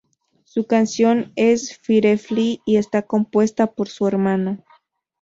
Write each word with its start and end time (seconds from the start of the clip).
Su 0.45 0.65
canción 0.65 1.31
es 1.35 1.77
"Firefly" 1.77 2.63
y 2.65 2.77
está 2.77 3.03
compuesta 3.03 3.71
por 3.73 3.87
su 3.87 4.07
hermano. 4.07 4.63